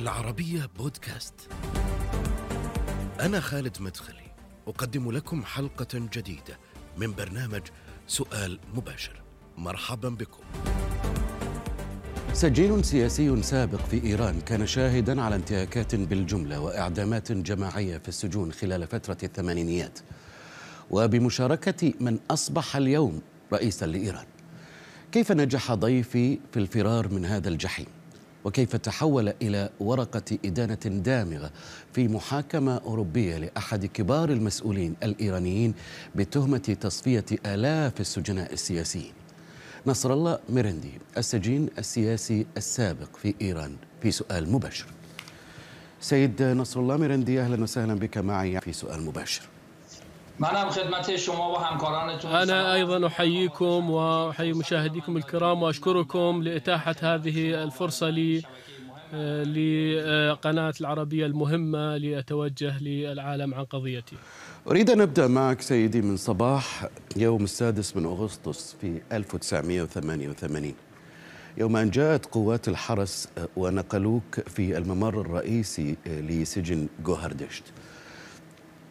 [0.00, 1.34] العربية بودكاست.
[3.20, 4.32] أنا خالد مدخلي،
[4.68, 6.58] أقدم لكم حلقة جديدة
[6.98, 7.62] من برنامج
[8.06, 9.22] سؤال مباشر.
[9.58, 10.42] مرحبا بكم.
[12.32, 18.86] سجين سياسي سابق في إيران كان شاهدا على انتهاكات بالجملة وإعدامات جماعية في السجون خلال
[18.86, 19.98] فترة الثمانينيات
[20.90, 24.26] وبمشاركة من أصبح اليوم رئيسا لإيران
[25.12, 27.86] كيف نجح ضيفي في الفرار من هذا الجحيم
[28.44, 31.50] وكيف تحول إلى ورقة إدانة دامغة
[31.92, 35.74] في محاكمة أوروبية لأحد كبار المسؤولين الإيرانيين
[36.14, 39.12] بتهمة تصفية آلاف السجناء السياسيين.
[39.86, 44.86] نصر الله ميرندي السجين السياسي السابق في إيران في سؤال مباشر.
[46.00, 49.42] سيد نصر الله ميرندي أهلا وسهلا بك معي في سؤال مباشر.
[52.42, 58.42] أنا أيضا أحييكم وأحيي مشاهديكم الكرام وأشكركم لإتاحة هذه الفرصة لي
[59.14, 59.42] آه،
[60.32, 64.16] لقناة العربية المهمة لأتوجه للعالم عن قضيتي.
[64.68, 70.74] أريد أن أبدأ معك سيدي من صباح يوم السادس من أغسطس في 1988
[71.58, 77.64] يوم أن جاءت قوات الحرس آه، ونقلوك في الممر الرئيسي آه، لسجن جوهردشت.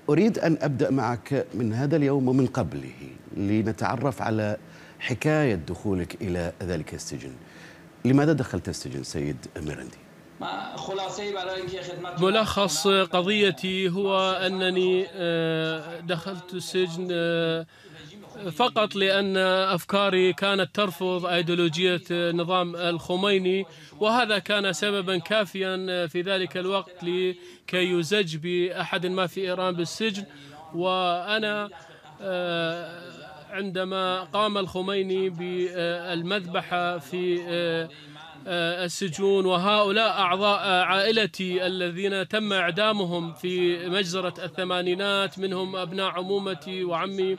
[0.09, 2.93] أريد أن أبدأ معك من هذا اليوم ومن قبله
[3.37, 4.57] لنتعرف على
[4.99, 7.31] حكاية دخولك إلى ذلك السجن
[8.05, 9.97] لماذا دخلت السجن سيد ميرندي؟
[12.21, 17.65] ملخص قضيتي هو أنني آه، دخلت السجن آه،
[18.51, 23.65] فقط لأن أفكاري كانت ترفض أيديولوجية نظام الخميني
[23.99, 30.25] وهذا كان سببا كافيا في ذلك الوقت لكي يزج بأحد ما في إيران بالسجن.
[30.73, 31.69] وأنا
[32.21, 33.01] آه،
[33.51, 44.33] عندما قام الخميني بالمذبحة في آه، السجون وهؤلاء أعضاء عائلتي الذين تم إعدامهم في مجزرة
[44.43, 47.37] الثمانينات منهم أبناء عمومتي وعمي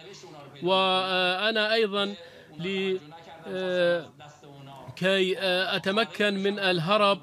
[0.62, 2.15] وأنا أيضا
[2.59, 2.97] ل
[4.97, 5.38] كي
[5.76, 7.21] أتمكن من الهرب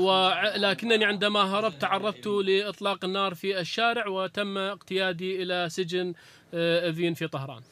[0.00, 6.12] ولكنني عندما هربت تعرضت لإطلاق النار في الشارع وتم اقتيادي إلى سجن
[6.92, 7.62] فين في طهران.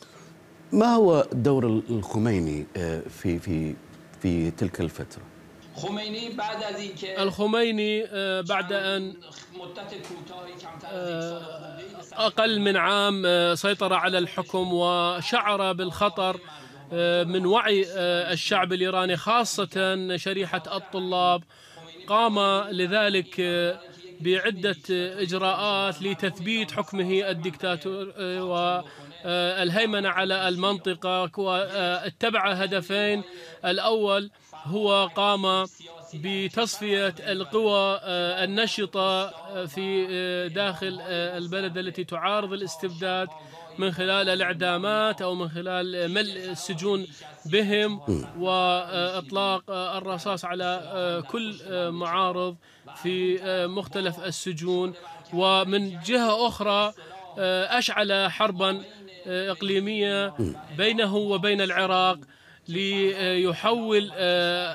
[0.72, 2.66] ما هو دور الخميني
[3.08, 3.74] في في
[4.22, 5.22] في تلك الفترة؟
[5.76, 8.02] خمینی بعد از اینکه الخميني
[8.42, 9.16] بعد أن
[12.12, 16.40] أقل من عام سيطر على الحكم وشعر بالخطر
[17.24, 17.86] من وعي
[18.32, 21.42] الشعب الإيراني خاصة شريحة الطلاب.
[22.06, 22.38] قام
[22.70, 23.40] لذلك
[24.20, 24.76] بعدة
[25.22, 33.22] إجراءات لتثبيت حكمه الدكتاتور والهيمنه على المنطقة واتبع هدفين.
[33.64, 34.30] الأول
[34.64, 35.66] هو قام
[36.14, 43.28] بتصفية القوى آه، النشطة آه، في آه، داخل البلد التي تعارض الاستبداد
[43.78, 47.06] من خلال الإعدامات أو من خلال ملء السجون
[47.46, 48.00] بهم
[48.38, 51.54] وإطلاق الرصاص على كل
[51.90, 52.56] معارض
[53.02, 54.94] في مختلف السجون.
[55.32, 56.92] ومن جهة أخرى
[57.38, 58.84] أشعل حربا
[59.26, 60.34] إقليمية
[60.76, 62.18] بينه وبين العراق
[62.68, 64.70] ليحول آه،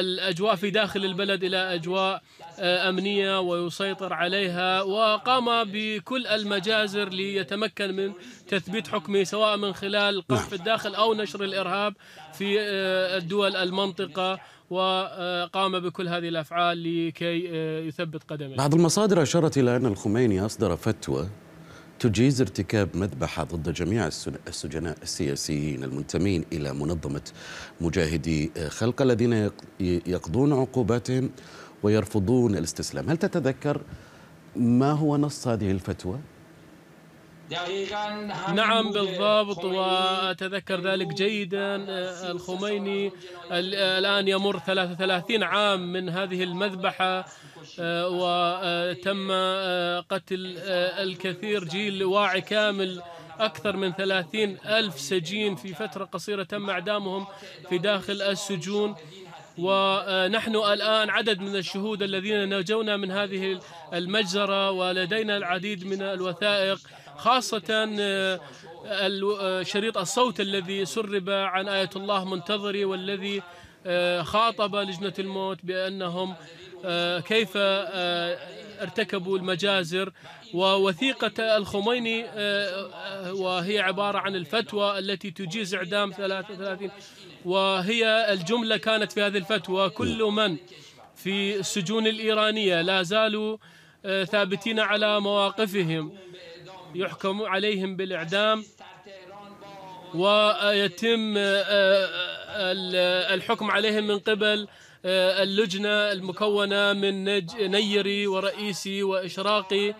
[0.00, 2.22] الأجواء في داخل البلد إلى أجواء
[2.58, 8.12] آه، أمنية ويسيطر عليها وقام بكل المجازر ليتمكن من
[8.48, 10.60] تثبيت حكمه سواء من خلال قصف نعم.
[10.60, 11.94] الداخل أو نشر الإرهاب
[12.32, 14.40] في آه، الدول المنطقة
[14.70, 17.44] وقام بكل هذه الأفعال لكي
[17.88, 18.56] يثبت قدمه.
[18.56, 21.28] بعض المصادر أشارت إلى أن الخميني أصدر فتوى
[22.04, 24.06] تجيز ارتكاب مذبحة ضد جميع
[24.48, 27.20] السجناء السياسيين المنتمين إلى منظمة
[27.80, 29.50] مجاهدي خلق الذين
[29.80, 31.30] يقضون عقوباتهم
[31.82, 33.80] ويرفضون الاستسلام هل تتذكر
[34.56, 36.18] ما هو نص هذه الفتوى؟
[38.54, 41.76] نعم بالضبط وأتذكر ذلك جيدا
[42.30, 43.12] الخميني.
[43.50, 47.26] الآن يمر 33 عام من هذه المذبحة
[47.80, 53.02] آه، وتم آه، قتل آه، الكثير جيل واعي كامل
[53.40, 57.26] أكثر من ثلاثين ألف سجين في فترة قصيرة تم إعدامهم
[57.68, 58.94] في داخل السجون.
[59.58, 63.60] ونحن الآن عدد من الشهود الذين نجونا من هذه
[63.92, 66.78] المجزرة ولدينا العديد من الوثائق.
[67.16, 67.60] خاصة
[69.62, 73.42] شريط الصوت الذي سرب عن آية الله منتظري والذي
[74.22, 76.34] خاطب لجنة الموت بأنهم
[76.86, 78.38] آه، كيف آه،
[78.82, 80.12] ارتكبوا المجازر.
[80.54, 86.90] ووثيقة الخميني آه، وهي عبارة عن الفتوى التي تجيز إعدام 33
[87.44, 90.56] وهي الجملة كانت في هذه الفتوى كل من
[91.16, 93.56] في السجون الإيرانية لا زالوا
[94.04, 96.12] آه، ثابتين على مواقفهم.
[96.94, 98.64] يحكم عليهم بالإعدام
[100.14, 102.04] ويتم آه،
[103.34, 104.68] الحكم عليهم من قبل
[105.04, 107.24] اللجنة المكونة من
[107.70, 109.94] نيري ورئيسي وإشراقي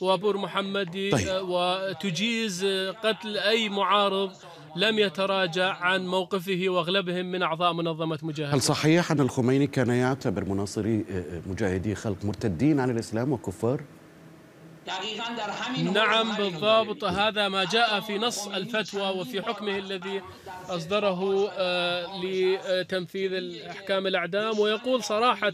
[0.00, 1.48] وابور محمدي طيب.
[1.48, 2.64] وتجيز
[3.02, 4.32] قتل أي معارض
[4.76, 8.54] لم يتراجع عن موقفه وأغلبهم من أعضاء منظمة مجاهدين.
[8.54, 13.82] هل صحيح أن الخميني كان يعتبر مناصري آه، آه، مجاهدي خلق مرتدين عن الإسلام وكفار؟
[15.92, 17.04] نعم بالضبط.
[17.04, 20.22] هذا ما جاء في نص الفتوى وفي حكمه الذي
[20.68, 24.58] أصدره آه، لتنفيذ الأحكام الأعدام.
[24.58, 25.52] ويقول صراحة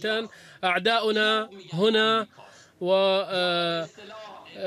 [0.64, 2.26] أعداؤنا هنا
[2.80, 2.92] و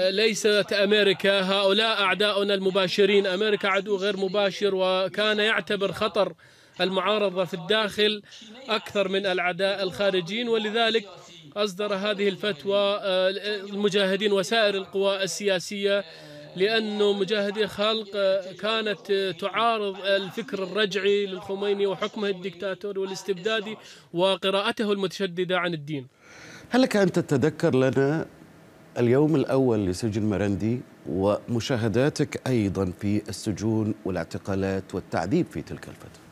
[0.10, 1.42] ليست أمريكا.
[1.42, 3.28] هؤلاء أعداؤنا المباشرين.
[3.28, 6.34] أمريكا عدو غير مباشر وكان يعتبر خطر
[6.81, 8.22] المعارضة في الداخل
[8.69, 10.50] أكثر من الأعداء الخارجين.
[10.50, 11.07] ولذلك
[11.56, 13.30] أصدر هذه الفتوى آه،
[13.69, 16.03] المجاهدين وسائر القوى السياسية
[16.56, 23.77] لأنه مجاهدي خلق آه، كانت تعارض الفكر الرجعي للخميني وحكمه الدكتاتوري والاستبدادي
[24.13, 26.07] وقراءته المتشددة عن الدين.
[26.69, 28.25] هل لك أن تتذكر لنا
[28.97, 36.31] اليوم الأول لسجن مرندي ومشاهداتك أيضا في السجون والاعتقالات والتعذيب في تلك الفترة؟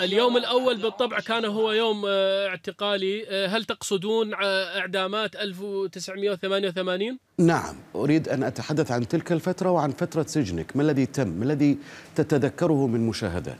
[0.00, 3.26] اليوم الأول بالطبع كان هو يوم آه، اعتقالي.
[3.28, 10.22] آه، هل تقصدون آه، إعدامات 1988؟ نعم أريد أن أتحدث عن تلك الفترة وعن فترة
[10.22, 10.76] سجنك.
[10.76, 11.78] ما الذي تم؟ ما الذي
[12.16, 13.58] تتذكره من مشاهدات؟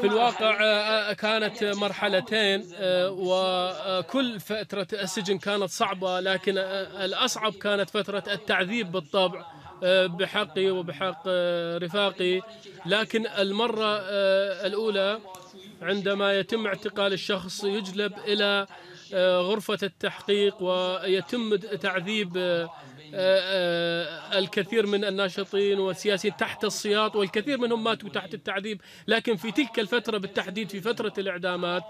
[0.00, 2.64] في الواقع كانت مرحلتين
[3.08, 9.57] وكل فترة السجن كانت صعبة لكن الأصعب كانت فترة التعذيب بالطبع.
[10.06, 11.22] بحقي وبحق
[11.82, 12.40] رفاقي
[12.86, 13.98] لكن المرة
[14.66, 15.20] الأولى
[15.82, 18.66] عندما يتم اعتقال الشخص يجلب إلى
[19.14, 22.70] غرفة التحقيق ويتم تعذيب آه،
[23.14, 28.80] آه، الكثير من الناشطين والسياسيين تحت السياط والكثير منهم ماتوا تحت التعذيب.
[29.08, 31.82] لكن في تلك الفترة بالتحديد في فترة الإعدامات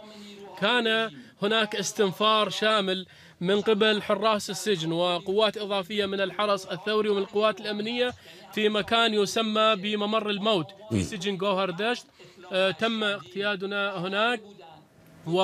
[0.61, 1.11] كان
[1.43, 3.06] هناك استنفار شامل
[3.40, 8.14] من قبل حراس السجن وقوات إضافية من الحرس الثوري ومن القوات الأمنية
[8.52, 12.06] في مكان يسمى بممر الموت في سجن جوهر دشت
[12.52, 14.40] آه، تم اقتيادنا هناك
[15.26, 15.38] و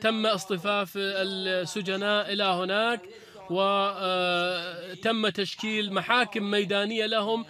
[0.00, 3.00] تم اصطفاف السجناء إلى هناك
[3.50, 7.44] وتم تشكيل محاكم ميدانية لهم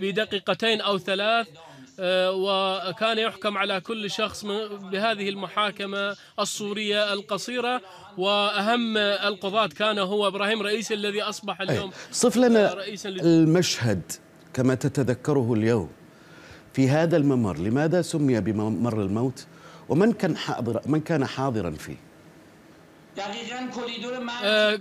[0.00, 1.48] بدقيقتين أو ثلاث.
[1.48, 1.69] آه،
[2.02, 4.44] وكان يحكم على كل شخص
[4.92, 7.82] بهذه المحاكمة الصورية القصيرة
[8.18, 14.02] وأهم القضاة كان هو إبراهيم رئيس الذي أصبح اليوم صف لنا رئيسا المشهد
[14.54, 15.90] كما تتذكره اليوم
[16.72, 17.58] في هذا الممر.
[17.58, 19.46] لماذا سمي بممر الموت؟
[19.88, 21.96] ومن كان حاضر من كان حاضرا فيه؟
[24.44, 24.78] آه،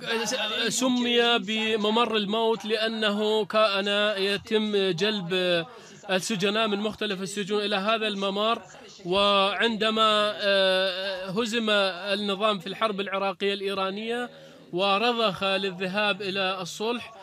[0.70, 3.88] سمي بممر الموت لأنه كان
[4.18, 5.66] يتم جلب
[6.10, 8.62] السجناء من مختلف السجون إلى هذا الممر
[9.06, 14.30] وعندما آه، هزم النظام في الحرب العراقية الإيرانية
[14.74, 17.14] ورضخ للذهاب إلى الصلح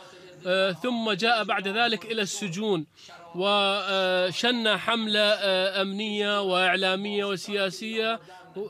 [0.46, 2.86] آه، ثم جاء بعد ذلك إلى السجون
[3.34, 5.34] وشن حملة
[5.82, 8.20] أمنية وإعلامية وسياسية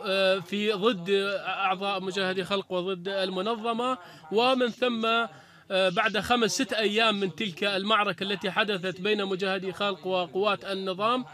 [0.05, 1.11] آه، في ضد
[1.47, 3.99] أعضاء مجاهدي خلق وضد المنظمة
[4.33, 5.31] ومن ثم آه،
[5.71, 11.25] بعد خمس ست أيام من تلك المعركة التي حدثت بين مجاهدي خلق وقوات النظام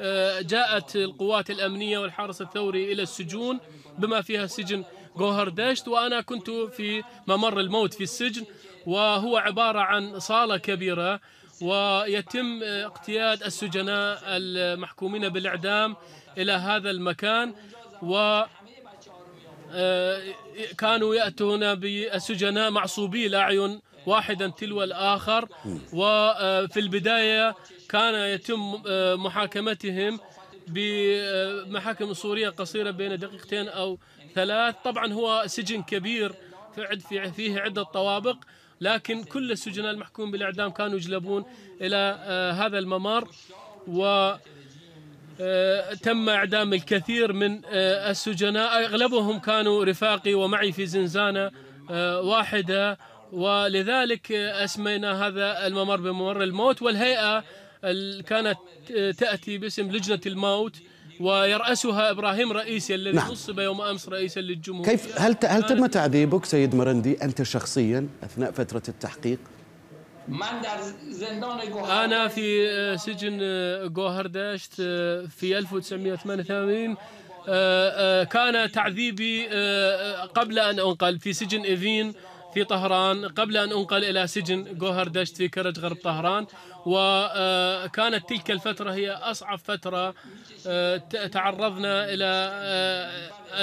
[0.00, 3.58] آه، جاءت القوات الأمنية والحرس الثوري إلى السجون
[3.98, 4.84] بما فيها سجن
[5.16, 8.44] جوهر داشت وأنا كنت في ممر الموت في السجن
[8.86, 11.20] وهو عبارة عن صالة كبيرة
[11.60, 15.96] ويتم اقتياد السجناء المحكومين بالإعدام
[16.38, 17.54] إلى هذا المكان
[18.02, 18.48] و آه،
[20.78, 25.48] كانوا يأتون بالسجناء معصوبي الأعين واحدا تلو الآخر.
[25.92, 27.54] وفي البداية
[27.88, 30.20] كان يتم آه، محاكمتهم
[30.68, 33.98] بمحاكم صورية قصيرة بين دقيقتين أو
[34.34, 34.74] ثلاث.
[34.84, 36.34] طبعا هو سجن كبير
[37.08, 38.36] في فيه عدة طوابق
[38.80, 41.44] لكن كل السجناء المحكوم بالإعدام كانوا يجلبون
[41.80, 43.28] إلى آه، هذا الممر.
[43.86, 44.40] و آه،
[46.02, 51.50] تم إعدام الكثير من آه، السجناء أغلبهم كانوا رفاقي ومعي في زنزانة
[51.90, 52.98] آه، واحدة
[53.32, 57.44] ولذلك أسمينا هذا الممر بممر الموت والهيئة
[58.26, 58.58] كانت
[59.18, 60.76] تأتي باسم لجنة الموت
[61.20, 63.30] ويرأسها إبراهيم رئيسي الذي نعم.
[63.30, 68.50] نصب يوم أمس رئيسا للجمهورية كيف هل هل تم تعذيبك سيد مرندي أنت شخصيا أثناء
[68.50, 69.38] فترة التحقيق؟
[72.04, 76.96] أنا في آه، سجن آه، جوهردشت آه، في 1988
[78.24, 79.46] كان تعذيبي
[80.34, 82.14] قبل أن أنقل في سجن إيفين
[82.54, 86.46] في طهران قبل أن أنقل إلى سجن جوهردشت في كرج غرب طهران
[86.86, 90.14] وكانت تلك الفترة هي أصعب فترة
[91.32, 92.50] تعرضنا إلى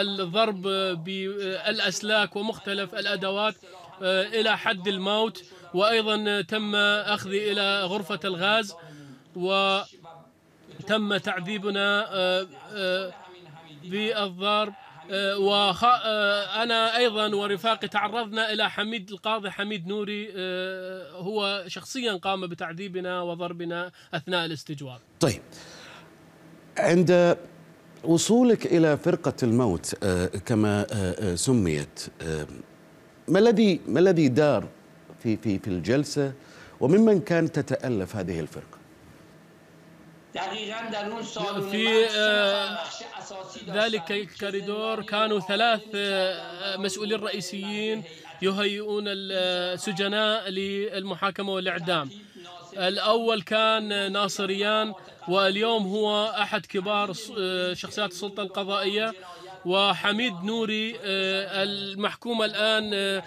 [0.02, 0.62] الضرب
[1.04, 3.56] بالأسلاك ومختلف الأدوات
[4.02, 5.44] إلى حد الموت
[5.78, 8.76] وأيضا تم أخذي إلى غرفة الغاز
[9.36, 13.14] وتم تعذيبنا آه، آه،
[13.84, 14.74] بالضرب.
[15.12, 20.30] آه، وأنا أيضا ورفاقي تعرضنا إلى حميد القاضي حميد نوري
[21.14, 25.00] هو شخصيا قام بتعذيبنا وضربنا أثناء الاستجواب.
[25.20, 25.42] طيب
[26.78, 27.38] عند
[28.04, 29.96] وصولك إلى فرقة الموت
[30.46, 30.86] كما
[31.36, 32.08] سميت
[33.28, 34.68] ما الذي ما الذي دار
[35.28, 36.34] في في في الجلسة
[36.80, 38.78] وممن كانت تتألف هذه الفرقة؟
[41.72, 42.78] في آه،
[43.70, 48.04] ذلك الكوريدور كانوا ثلاث آه، مسؤولين رئيسيين
[48.42, 52.10] يهيئون السجناء للمحاكمة والإعدام.
[52.78, 54.94] الأول كان ناصريان
[55.28, 57.14] واليوم هو أحد كبار
[57.74, 59.14] شخصيات السلطة القضائية
[59.66, 63.24] وحميد نوري آه، المحكوم الآن آه،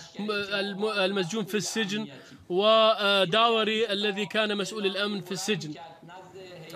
[1.05, 2.07] المسجون في السجن
[2.49, 5.75] وداوري الذي كان مسؤول الأمن في السجن.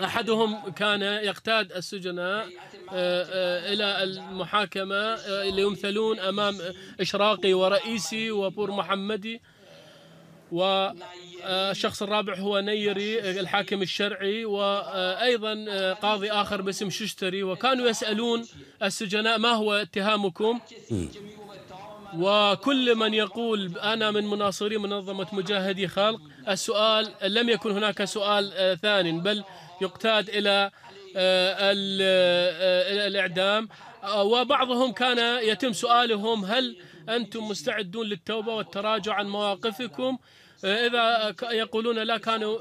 [0.03, 2.47] أحدهم كان يقتاد السجناء
[2.93, 6.57] آه، إلى المحاكمة ليمثلون أمام
[6.99, 9.41] إشراقي ورئيسي وبور محمدي.
[10.51, 15.53] والشخص الرابع هو نيري الحاكم الشرعي وأيضا
[15.93, 17.43] قاضي آخر باسم ششتري.
[17.43, 18.47] وكانوا يسألون
[18.83, 20.59] السجناء ما هو اتهامكم؟
[22.17, 26.21] وكل من يقول أنا من مناصري منظمة مجاهدي خلق.
[26.49, 29.43] السؤال لم يكن هناك سؤال ثاني بل
[29.81, 30.71] يقتاد إلى
[33.07, 33.69] الإعدام.
[34.17, 36.75] وبعضهم كان يتم سؤالهم هل
[37.09, 40.17] أنتم مستعدون للتوبة والتراجع عن مواقفكم.
[40.63, 42.57] إذا يقولون لا كانوا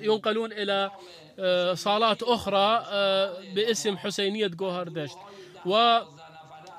[0.00, 0.90] ينقلون إلى
[1.74, 2.86] صالات أخرى
[3.54, 5.18] باسم حسينية جوهردشت.
[5.66, 5.98] و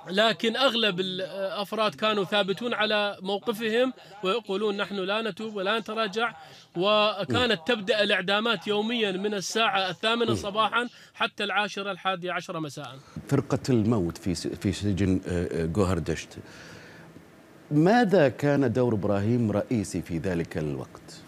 [0.10, 3.94] لكن أغلب الأفراد كانوا ثابتون على موقفهم
[4.24, 6.34] ويقولون نحن لا نتوب ولا نتراجع.
[6.76, 13.00] وكانت تبدأ الإعدامات يوميا من الساعة الثامنة صباحا حتى العاشرة الحادية عشرة مساء.
[13.28, 15.22] فرقة الموت في في سجن
[15.74, 16.38] جوهردشت.
[17.72, 21.24] ماذا كان دور إبراهيم رئيسي في ذلك الوقت؟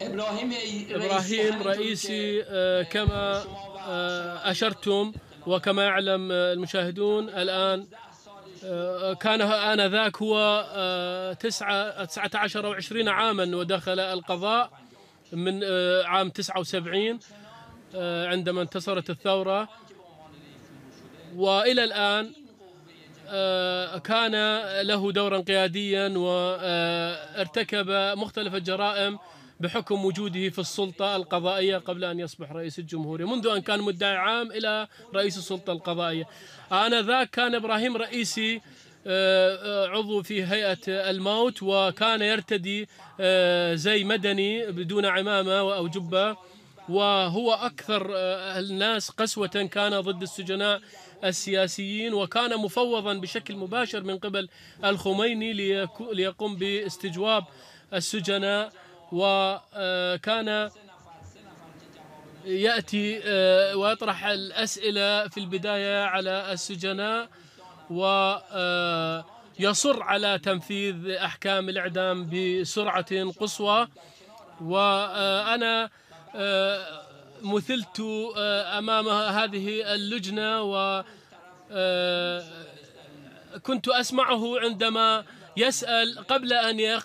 [0.00, 3.42] إبراهيم رئيسي آه، كما
[3.88, 5.12] آه، أشرتم
[5.46, 7.86] وكما يعلم المشاهدون الآن
[8.64, 10.36] آه، كان آنذاك هو
[11.40, 14.70] تسعة تسعة عشر أو عشرين عاما ودخل القضاء
[15.32, 15.64] من
[16.04, 17.18] عام تسعة وسبعين
[17.94, 19.68] عندما انتصرت الثورة.
[21.36, 22.32] وإلى الآن
[23.28, 24.32] آه، كان
[24.80, 29.18] له دورا قياديا وارتكب مختلف الجرائم
[29.62, 34.52] بحكم وجوده في السلطة القضائية قبل أن يصبح رئيس الجمهورية منذ أن كان مدعي عام
[34.52, 36.28] إلى رئيس السلطة القضائية.
[36.72, 38.60] آنذاك كان إبراهيم رئيسي
[39.06, 42.88] آه، آه، عضو في هيئة الموت وكان يرتدي
[43.74, 46.36] زي مدني بدون عمامة أو جبة.
[46.88, 48.06] وهو أكثر
[48.58, 50.80] الناس قسوة كان ضد السجناء
[51.24, 54.48] السياسيين وكان مفوضا بشكل مباشر من قبل
[54.84, 55.52] الخميني
[56.12, 57.44] ليقوم باستجواب
[57.94, 58.72] السجناء.
[59.12, 60.70] وكان
[62.44, 67.28] يأتي آه، ويطرح الأسئلة في البداية على السجناء
[67.90, 73.88] ويصر آه، على تنفيذ أحكام الإعدام بسرعة قصوى.
[74.60, 75.90] وأنا
[76.34, 77.02] آه،
[77.42, 78.00] مثلت
[78.78, 81.04] أمام هذه اللجنة و
[81.72, 82.44] آه،
[83.62, 85.24] كنت أسمعه عندما
[85.56, 87.00] يسأل قبل أن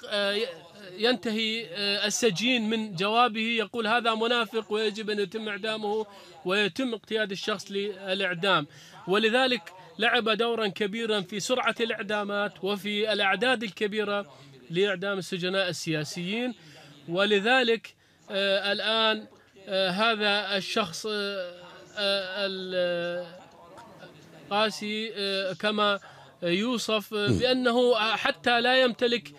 [0.98, 1.68] ينتهي
[2.06, 6.06] السجين من جوابه يقول هذا منافق ويجب أن يتم إعدامه
[6.46, 8.68] ويتم اقتياد الشخص للإعدام.
[9.08, 14.34] ولذلك لعب دورا كبيرا في سرعة الإعدامات وفي الأعداد الكبيرة
[14.70, 16.54] لإعدام السجناء السياسيين.
[17.10, 17.96] ولذلك
[18.32, 19.28] الآن
[19.70, 21.52] آه، هذا الشخص آه،
[21.98, 22.48] آه،
[24.48, 25.14] القاسي
[25.60, 26.00] كما
[26.44, 29.32] يوصف بأنه حتى لا يمتلك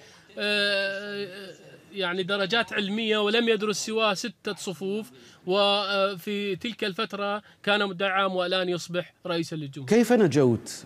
[1.93, 5.11] يعني درجات علمية ولم يدرس سوى ستة صفوف
[5.47, 10.85] وفي تلك الفترة كان مدعى عام والآن يصبح رئيسا للجمهورية كيف نجوت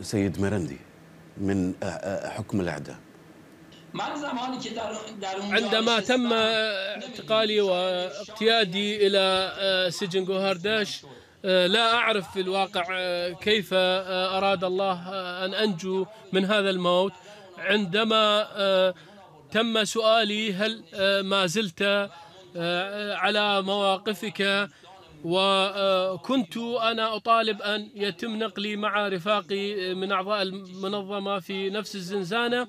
[0.00, 0.78] سيد مرندي
[1.38, 1.74] من
[2.24, 2.96] حكم الإعدام؟
[5.50, 11.02] عندما تم اعتقالي واقتيادي إلى سجن جوهرداش
[11.44, 12.84] لا أعرف في الواقع
[13.32, 15.08] كيف أراد الله
[15.44, 17.12] أن أنجو من هذا الموت
[17.58, 18.94] عندما
[19.52, 20.82] تم سؤالي هل
[21.22, 22.10] ما زلت
[23.16, 24.68] على مواقفك؟
[25.24, 32.68] وكنت أنا أطالب أن يتم نقلي مع رفاقي من أعضاء المنظمة في نفس الزنزانة.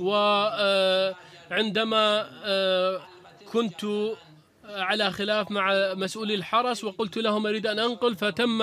[0.00, 1.10] وعندما
[3.52, 3.84] كنت
[4.64, 8.62] على خلاف مع مسؤولي الحرس وقلت لهم أريد أن أنقل فتم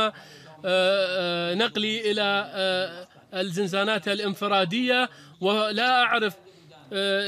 [1.62, 5.10] نقلي إلى الزنزانات الانفرادية
[5.42, 6.36] ولا أعرف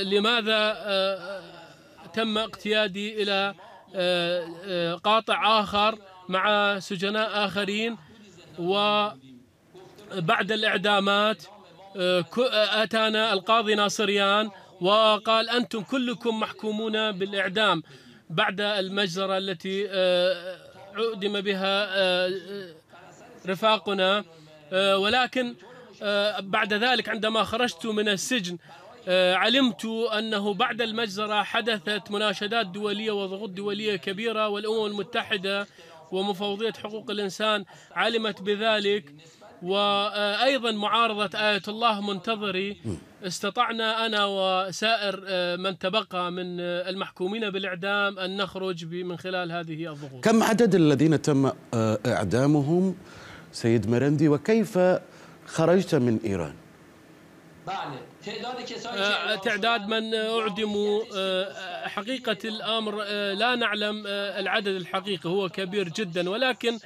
[0.03, 0.77] لماذا
[2.13, 3.53] تم اقتيادي إلى
[5.03, 5.98] قاطع آخر
[6.29, 7.98] مع سجناء آخرين
[8.60, 11.44] وبعد الإعدامات
[12.53, 14.50] أتانا القاضي ناصريان
[14.82, 17.84] وقال أنتم كلكم محكومون بالإعدام
[18.29, 19.88] بعد المجزرة التي
[20.96, 21.88] عدم بها
[23.48, 24.24] رفاقنا
[24.74, 25.56] ولكن
[26.39, 28.58] بعد ذلك عندما خرجت من السجن
[29.08, 29.86] علمت
[30.18, 35.68] أنه بعد المجزرة حدثت مناشدات دولية وضغوط دولية كبيرة والأمم المتحدة
[36.12, 39.13] ومفوضية حقوق الإنسان علمت بذلك
[39.62, 42.77] وأيضا معارضة آية الله منتظري.
[43.24, 45.22] استطعنا أنا وسائر
[45.58, 50.24] من تبقى من المحكومين بالإعدام أن نخرج من خلال هذه الضغوط.
[50.24, 51.51] كم عدد الذين تم
[52.06, 52.96] إعدامهم؟
[53.51, 54.79] سيد مرندي وكيف
[55.50, 56.56] خرجت من إيران؟
[59.44, 61.03] تعداد من أعدموا
[61.88, 63.03] حقيقة الأمر
[63.34, 66.79] لا نعلم العدد الحقيقي هو كبير جدا ولكن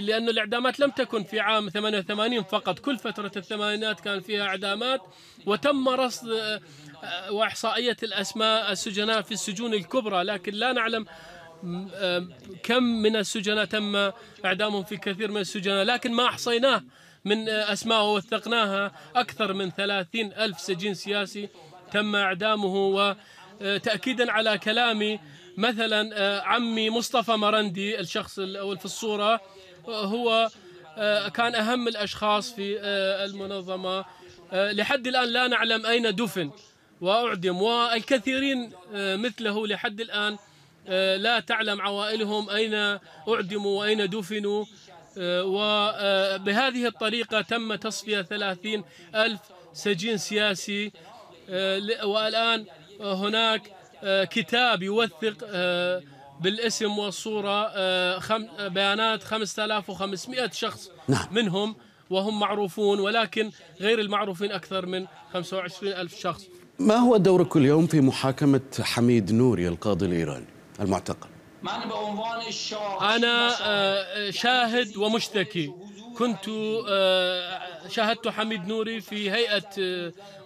[0.00, 2.78] لأن الإعدامات لم تكن في عام 88 فقط.
[2.78, 5.00] كل فترة الثمانينات كان فيها إعدامات
[5.46, 6.60] وتم رصد
[7.30, 10.22] وإحصائية الأسماء السجناء في السجون الكبرى.
[10.22, 11.06] لكن لا نعلم
[12.62, 14.10] كم من السجناء تم
[14.44, 15.84] إعدامهم في كثير من السجناء.
[15.84, 16.82] لكن ما أحصيناه
[17.28, 21.48] من أسماء ووثقناها أكثر من ثلاثين ألف سجين سياسي
[21.92, 22.74] تم إعدامه
[23.60, 25.20] وتأكيدا على كلامي
[25.56, 29.40] مثلا عمي مصطفى مرندي الشخص الأول في الصورة.
[29.88, 30.48] هو
[31.34, 32.80] كان أهم الأشخاص في
[33.24, 34.04] المنظمة.
[34.52, 36.50] لحد الآن لا نعلم أين دفن
[37.00, 40.36] وأعدم والكثيرين مثله لحد الآن
[41.22, 42.74] لا تعلم عوائلهم أين
[43.28, 44.64] أعدموا وأين دفنوا.
[45.20, 49.40] وبهذه الطريقة تم تصفية ثلاثين ألف
[49.72, 50.92] سجين سياسي
[52.04, 52.64] والآن
[53.00, 53.62] هناك
[54.04, 55.36] كتاب يوثق
[56.40, 57.68] بالاسم والصورة
[58.68, 61.26] بيانات 5500 شخص نعم.
[61.32, 61.76] منهم
[62.10, 63.50] وهم معروفون ولكن
[63.80, 66.44] غير المعروفين أكثر من 25 ألف شخص
[66.78, 70.46] ما هو دورك اليوم في محاكمة حميد نوري القاضي الإيراني
[70.80, 71.28] المعتقل؟
[73.00, 73.50] أنا
[74.30, 75.72] شاهد ومشتكي
[76.18, 76.44] كنت
[77.90, 79.70] شاهدت حميد نوري في هيئة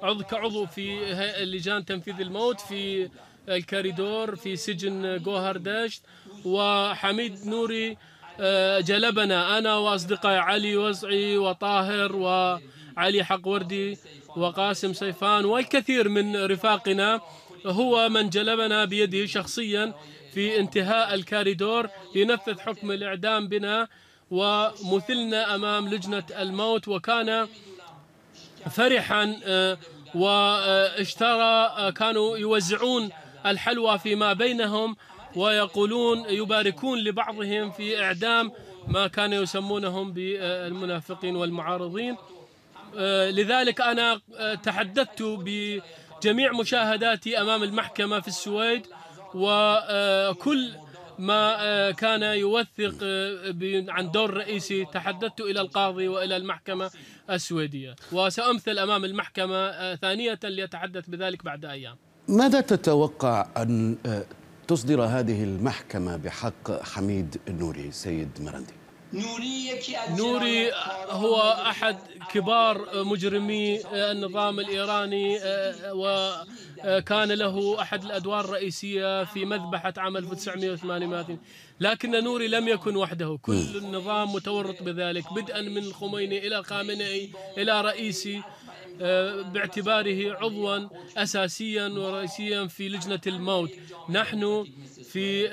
[0.03, 3.09] عضو كعضو في هيئة لجان تنفيذ الموت في
[3.49, 6.03] الكاريدور في سجن جوهرداشت
[6.45, 7.97] وحميد نوري
[8.81, 13.99] جلبنا أنا وأصدقائي علي وزعي وطاهر وعلي حق وردي
[14.37, 17.21] وقاسم سيفان والكثير من رفاقنا.
[17.67, 19.95] هو من جلبنا بيده شخصيا
[20.35, 23.89] في انتهاء الكاريدور لينفذ حكم الإعدام بنا
[24.31, 27.49] ومثلنا أمام لجنة الموت وكان
[28.71, 29.37] فرحا
[30.15, 33.11] واشترى كانوا يوزعون
[33.47, 34.97] الحلوى فيما بينهم
[35.37, 38.53] ويقولون يباركون لبعضهم في إعدام
[38.89, 42.17] ما كانوا يسمونهم بالمنافقين والمعارضين.
[43.31, 44.21] لذلك أنا
[44.63, 45.23] تحدثت
[46.23, 48.87] بجميع مشاهداتي أمام المحكمة في السويد
[49.35, 50.73] وكل
[51.19, 52.95] ما كان يوثق
[53.89, 56.91] عن دور رئيسي تحدثت إلى القاضي وإلى المحكمة
[57.31, 57.97] السويدية.
[58.13, 61.97] وسأمثل أمام المحكمة ثانية ليتحدث بذلك بعد أيام.
[62.29, 63.97] ماذا تتوقع أن
[64.69, 68.73] تصدر هذه المحكمة بحق حميد النوري سيد مرندي
[70.17, 70.73] نوري
[71.09, 71.97] هو أحد
[72.33, 75.39] كبار مجرمي النظام الإيراني
[75.93, 81.39] وكان له أحد الأدوار الرئيسية في مذبحة عام 1988
[81.81, 83.39] لكن نوري لم يكن وحده.
[83.43, 88.43] كل النظام متورط بذلك بدءا من الخميني إلى خامنئي إلى رئيسي
[89.53, 93.71] باعتباره عضوا اساسيا ورئيسيا في لجنة الموت.
[94.09, 94.67] نحن
[95.13, 95.49] في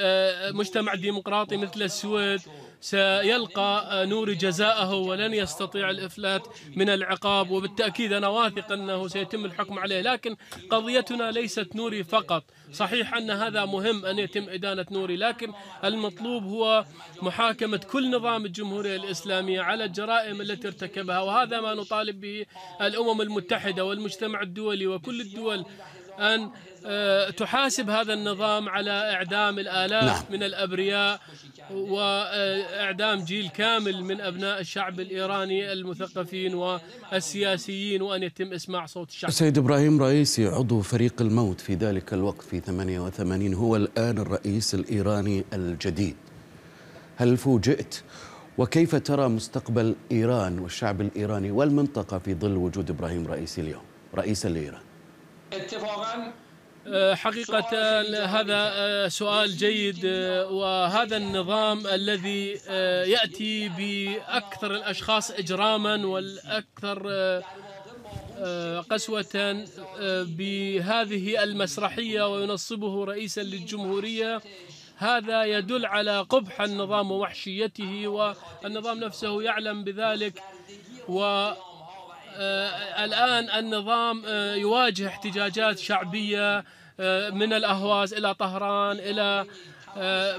[0.54, 2.42] مجتمع ديمقراطي مثل السويد
[2.82, 10.02] سيلقى نوري جزاءه ولن يستطيع الإفلات من العقاب وبالتأكيد أنا واثق أنه سيتم الحكم عليه
[10.02, 10.36] لكن
[10.70, 12.44] قضيتنا ليست نوري فقط.
[12.74, 16.86] صحيح أن هذا مهم أن يتم إدانة نوري لكن المطلوب هو
[17.22, 22.46] محاكمة كل نظام الجمهورية الإسلامية على الجرائم التي ارتكبها وهذا ما نطالب به
[22.82, 25.66] الأمم المتحدة والمجتمع الدولي وكل الدول
[26.20, 26.50] أن
[26.86, 30.24] آه، تحاسب هذا النظام على إعدام الآلاف نعم.
[30.32, 31.20] من الأبرياء
[31.72, 39.32] وإعدام جيل كامل من أبناء الشعب الإيراني المثقفين والسياسيين وأن يتم إسماع صوت الشعب.
[39.32, 45.46] سيد إبراهيم رئيسي عضو فريق الموت في ذلك الوقت في 88 هو الآن الرئيس الإيراني
[45.54, 46.16] الجديد.
[47.18, 48.04] هل فوجئت
[48.58, 53.82] وكيف ترى مستقبل إيران والشعب الإيراني والمنطقة في ظل وجود إبراهيم رئيسي اليوم
[54.16, 54.89] رئيسا لايران؟
[55.54, 56.34] اتفاقا؟
[56.88, 62.50] أه، حقيقة هذا سؤال جيد أه، وهذا النظام الذي
[63.12, 67.00] يأتي بأكثر الأشخاص إجراما والأكثر
[68.90, 69.66] قسوة
[70.24, 74.42] بهذه المسرحية وينصبه رئيسا للجمهورية.
[74.98, 80.44] هذا يدل على قبح النظام ووحشيته والنظام نفسه يعلم بذلك.
[81.10, 81.58] و آه،
[83.04, 86.64] الآن النظام آه، يواجه احتجاجات شعبية
[87.00, 89.46] آه، من الأهواز إلى طهران إلى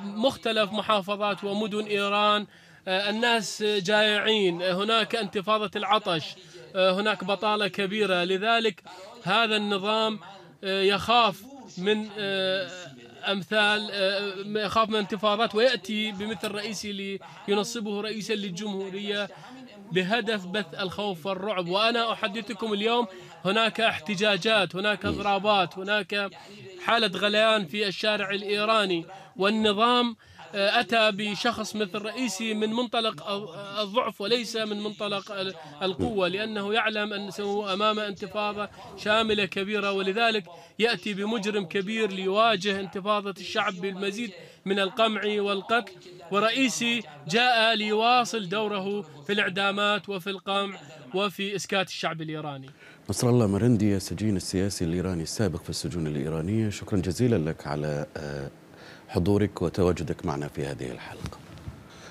[0.00, 2.46] مختلف محافظات ومدن إيران.
[2.88, 4.62] الناس جائعين.
[4.62, 6.24] هناك انتفاضة العطش.
[6.74, 8.24] هناك بطالة كبيرة.
[8.24, 8.82] لذلك
[9.24, 10.20] هذا النظام
[10.62, 11.42] يخاف
[11.78, 12.08] من
[13.28, 13.90] أمثال
[14.56, 19.28] يخاف من انتفاضات ويأتي بمثل رئيسي لينصبه رئيسا للجمهورية.
[19.92, 21.68] بهدف بث الخوف والرعب.
[21.68, 23.06] وأنا أحدثكم اليوم
[23.44, 26.30] هناك احتجاجات هناك اضرابات هناك
[26.84, 29.06] حالة غليان في الشارع الإيراني.
[29.36, 30.16] والنظام
[30.54, 33.28] أتى بشخص مثل رئيسي من منطلق
[33.80, 35.32] الضعف وليس من منطلق
[35.82, 40.44] القوة لأنه يعلم أنه أمام انتفاضة شاملة كبيرة ولذلك
[40.78, 44.30] يأتي بمجرم كبير ليواجه انتفاضة الشعب بالمزيد
[44.64, 45.92] من القمع والقتل.
[46.30, 50.78] ورئيسي جاء ليواصل دوره في الإعدامات وفي القمع
[51.14, 52.70] وفي إسكات الشعب الإيراني.
[53.10, 56.70] نصر الله مرندي السجين السياسي الإيراني السابق في السجون الإيرانية.
[56.70, 58.50] شكرا جزيلا لك على آه،
[59.10, 61.38] حضورك وتواجدك معنا في هذه الحلقة.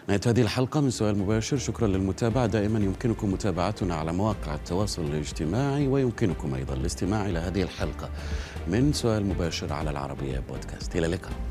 [0.08, 1.58] نهاية هذه الحلقة من سؤال مباشر.
[1.58, 2.46] شكرا للمتابعة.
[2.46, 8.10] دائما يمكنكم متابعتنا على مواقع التواصل الاجتماعي ويمكنكم أيضا الاستماع إلى هذه الحلقة
[8.68, 10.96] من سؤال مباشر على العربية بودكاست.
[10.96, 11.49] إلى اللقاء.